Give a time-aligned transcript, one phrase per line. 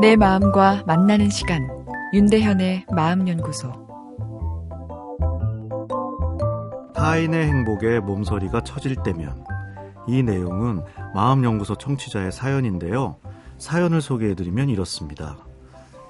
[0.00, 1.68] 내 마음과 만나는 시간
[2.14, 3.70] 윤대현의 마음연구소
[6.94, 9.44] 타인의 행복에 몸서리가 처질 때면
[10.08, 10.82] 이 내용은
[11.14, 13.16] 마음연구소 청취자의 사연인데요.
[13.58, 15.36] 사연을 소개해드리면 이렇습니다.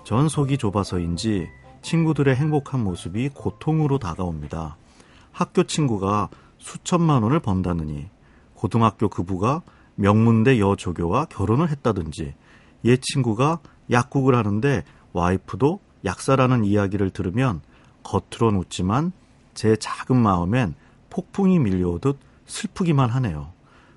[0.04, 1.48] 전 속이 좁아서인지
[1.82, 4.76] 친구들의 행복한 모습이 고통으로 다가옵니다.
[5.32, 6.28] 학교 친구가
[6.58, 8.08] 수천만 원을 번다느니
[8.54, 9.62] 고등학교 그부가
[9.96, 12.34] 명문대 여조교와 결혼을 했다든지
[12.84, 13.58] 옛 친구가
[13.90, 17.60] 약국을 하는데 와이프도 약사라는 이야기를 들으면
[18.02, 19.12] 겉으론 웃지만
[19.54, 20.74] 제 작은 마음엔
[21.10, 23.52] 폭풍이 밀려오듯 슬프기만 하네요.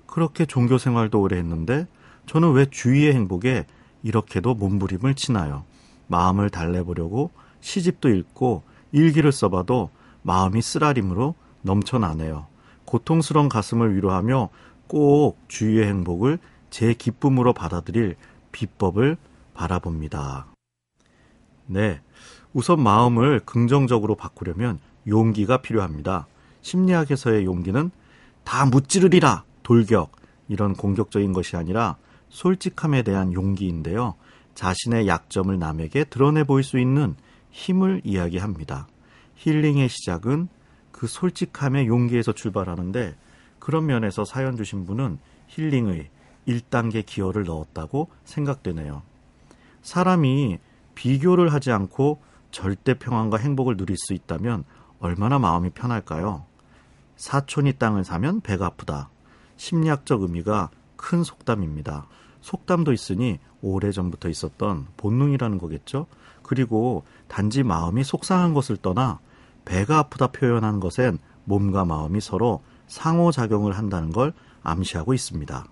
[0.06, 1.86] 그렇게 종교 생활도 오래 했는데
[2.26, 3.66] 저는 왜 주위의 행복에
[4.02, 5.64] 이렇게도 몸부림을 치나요?
[6.06, 9.90] 마음을 달래보려고 시집도 읽고 일기를 써봐도
[10.22, 12.46] 마음이 쓰라림으로 넘쳐나네요.
[12.84, 14.50] 고통스러운 가슴을 위로하며
[14.86, 16.38] 꼭 주위의 행복을
[16.70, 18.16] 제 기쁨으로 받아들일
[18.52, 19.16] 비법을
[19.54, 20.46] 바라봅니다.
[21.66, 22.00] 네.
[22.52, 26.26] 우선 마음을 긍정적으로 바꾸려면 용기가 필요합니다.
[26.62, 27.90] 심리학에서의 용기는
[28.44, 29.44] 다 무찌르리라!
[29.62, 30.12] 돌격!
[30.48, 31.96] 이런 공격적인 것이 아니라
[32.28, 34.14] 솔직함에 대한 용기인데요.
[34.54, 37.16] 자신의 약점을 남에게 드러내 보일 수 있는
[37.50, 38.86] 힘을 이야기합니다.
[39.36, 40.48] 힐링의 시작은
[40.92, 43.16] 그 솔직함의 용기에서 출발하는데
[43.58, 46.08] 그런 면에서 사연 주신 분은 힐링의
[46.46, 49.02] 1단계 기여를 넣었다고 생각되네요.
[49.84, 50.58] 사람이
[50.94, 54.64] 비교를 하지 않고 절대 평안과 행복을 누릴 수 있다면
[54.98, 56.44] 얼마나 마음이 편할까요?
[57.16, 59.10] 사촌이 땅을 사면 배가 아프다.
[59.56, 62.06] 심리학적 의미가 큰 속담입니다.
[62.40, 66.06] 속담도 있으니 오래전부터 있었던 본능이라는 거겠죠?
[66.42, 69.20] 그리고 단지 마음이 속상한 것을 떠나
[69.64, 74.32] 배가 아프다 표현한 것엔 몸과 마음이 서로 상호작용을 한다는 걸
[74.62, 75.66] 암시하고 있습니다.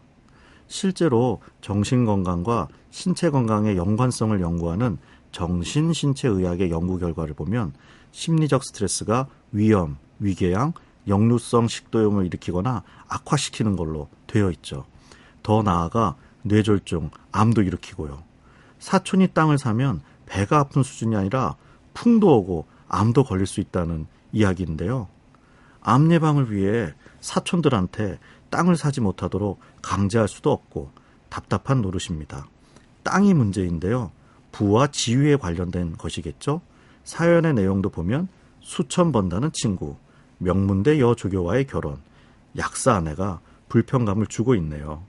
[0.72, 4.96] 실제로 정신 건강과 신체 건강의 연관성을 연구하는
[5.30, 7.74] 정신 신체 의학의 연구 결과를 보면
[8.10, 10.72] 심리적 스트레스가 위염, 위궤양,
[11.06, 14.86] 역류성 식도염을 일으키거나 악화시키는 걸로 되어 있죠.
[15.42, 18.22] 더 나아가 뇌졸중, 암도 일으키고요.
[18.78, 21.54] 사촌이 땅을 사면 배가 아픈 수준이 아니라
[21.92, 25.08] 풍도 오고 암도 걸릴 수 있다는 이야기인데요.
[25.82, 28.18] 암 예방을 위해 사촌들한테
[28.50, 30.90] 땅을 사지 못하도록 강제할 수도 없고
[31.30, 32.46] 답답한 노릇입니다.
[33.02, 34.12] 땅이 문제인데요.
[34.50, 36.60] 부와 지위에 관련된 것이겠죠.
[37.04, 38.28] 사연의 내용도 보면
[38.60, 39.96] 수천 번다는 친구,
[40.38, 41.96] 명문대 여조교와의 결혼,
[42.58, 45.02] 약사 아내가 불편감을 주고 있네요.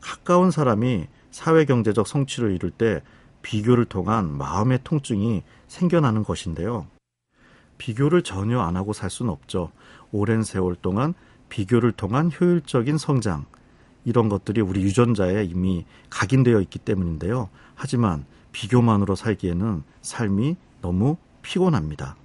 [0.00, 3.02] 가까운 사람이 사회경제적 성취를 이룰 때
[3.42, 6.86] 비교를 통한 마음의 통증이 생겨나는 것인데요.
[7.78, 9.72] 비교를 전혀 안 하고 살 수는 없죠.
[10.12, 11.14] 오랜 세월 동안
[11.50, 13.44] 비교를 통한 효율적인 성장,
[14.06, 17.50] 이런 것들이 우리 유전자에 이미 각인되어 있기 때문인데요.
[17.74, 22.16] 하지만 비교만으로 살기에는 삶이 너무 피곤합니다.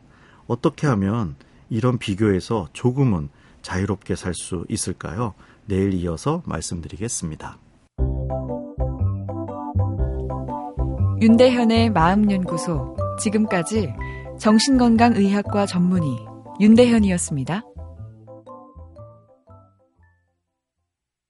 [0.48, 1.36] 어떻게 하면
[1.70, 3.30] 이런 비교에서 조금은
[3.62, 5.34] 자유롭게 살 수 있을까요?
[5.66, 7.58] 내일 이어서 말씀드리겠습니다.
[11.22, 12.96] 윤대현의 마음연구소.
[13.20, 13.94] 지금까지
[14.40, 16.26] 정신건강의학과 전문의
[16.60, 17.64] 윤대현이었습니다.